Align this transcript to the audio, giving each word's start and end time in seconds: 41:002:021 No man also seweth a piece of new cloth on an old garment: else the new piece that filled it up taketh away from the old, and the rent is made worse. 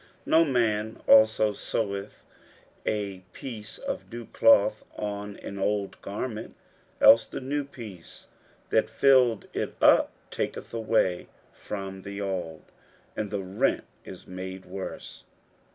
41:002:021 0.25 0.25
No 0.25 0.45
man 0.45 1.01
also 1.05 1.53
seweth 1.53 2.25
a 2.87 3.19
piece 3.33 3.77
of 3.77 4.11
new 4.11 4.25
cloth 4.25 4.83
on 4.97 5.37
an 5.41 5.59
old 5.59 6.01
garment: 6.01 6.55
else 6.99 7.27
the 7.27 7.39
new 7.39 7.63
piece 7.63 8.25
that 8.71 8.89
filled 8.89 9.45
it 9.53 9.75
up 9.79 10.11
taketh 10.31 10.73
away 10.73 11.27
from 11.53 12.01
the 12.01 12.19
old, 12.19 12.63
and 13.15 13.29
the 13.29 13.43
rent 13.43 13.83
is 14.03 14.25
made 14.25 14.65
worse. 14.65 15.23